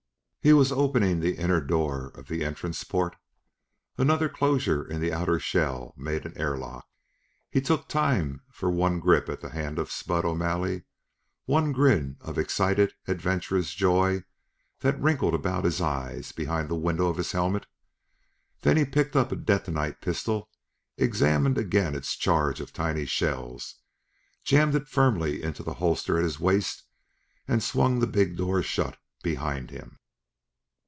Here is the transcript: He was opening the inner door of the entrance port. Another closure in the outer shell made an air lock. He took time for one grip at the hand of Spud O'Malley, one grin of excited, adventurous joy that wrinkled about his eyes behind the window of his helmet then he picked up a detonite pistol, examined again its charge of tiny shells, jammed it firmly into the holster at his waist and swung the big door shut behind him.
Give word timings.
He 0.43 0.53
was 0.53 0.71
opening 0.71 1.19
the 1.19 1.35
inner 1.37 1.61
door 1.61 2.07
of 2.15 2.27
the 2.27 2.43
entrance 2.43 2.83
port. 2.83 3.15
Another 3.95 4.27
closure 4.27 4.83
in 4.83 4.99
the 4.99 5.13
outer 5.13 5.37
shell 5.39 5.93
made 5.95 6.25
an 6.25 6.35
air 6.35 6.57
lock. 6.57 6.87
He 7.51 7.61
took 7.61 7.87
time 7.87 8.41
for 8.49 8.71
one 8.71 8.99
grip 8.99 9.29
at 9.29 9.39
the 9.41 9.49
hand 9.51 9.77
of 9.77 9.91
Spud 9.91 10.25
O'Malley, 10.25 10.81
one 11.45 11.71
grin 11.71 12.17
of 12.21 12.39
excited, 12.39 12.91
adventurous 13.07 13.71
joy 13.75 14.23
that 14.79 14.99
wrinkled 14.99 15.35
about 15.35 15.63
his 15.63 15.79
eyes 15.79 16.31
behind 16.31 16.69
the 16.69 16.75
window 16.75 17.07
of 17.07 17.17
his 17.17 17.33
helmet 17.33 17.67
then 18.61 18.77
he 18.77 18.83
picked 18.83 19.15
up 19.15 19.31
a 19.31 19.35
detonite 19.35 20.01
pistol, 20.01 20.49
examined 20.97 21.59
again 21.59 21.93
its 21.93 22.15
charge 22.15 22.59
of 22.59 22.73
tiny 22.73 23.05
shells, 23.05 23.75
jammed 24.43 24.73
it 24.73 24.87
firmly 24.87 25.43
into 25.43 25.61
the 25.61 25.75
holster 25.75 26.17
at 26.17 26.23
his 26.23 26.39
waist 26.39 26.81
and 27.47 27.61
swung 27.61 27.99
the 27.99 28.07
big 28.07 28.35
door 28.35 28.63
shut 28.63 28.97
behind 29.21 29.69
him. 29.69 29.99